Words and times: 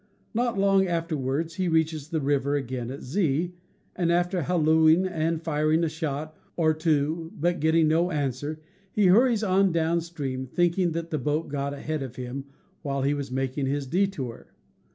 Not 0.33 0.57
long 0.57 0.87
afterward 0.87 1.53
he 1.53 1.67
reaches 1.67 2.07
the 2.09 2.21
river 2.21 2.55
again 2.55 2.89
at 2.89 3.03
Z, 3.03 3.53
and, 3.95 4.11
after 4.11 4.41
hallooing 4.41 5.05
and 5.05 5.39
firing 5.43 5.83
a 5.83 5.89
shot 5.89 6.35
or 6.55 6.73
two, 6.73 7.31
but 7.39 7.59
getting 7.59 7.87
no 7.87 8.09
answer, 8.09 8.59
he 8.91 9.05
hurries 9.05 9.43
on 9.43 9.71
down 9.71 10.01
stream, 10.01 10.47
think 10.47 10.79
ing 10.79 10.93
that 10.93 11.11
the 11.11 11.19
boat 11.19 11.49
got 11.49 11.75
ahead 11.75 12.01
of 12.01 12.15
him 12.15 12.45
while 12.81 13.03
he 13.03 13.13
was 13.13 13.29
making 13.29 13.67
his 13.67 13.85
detour. 13.85 14.47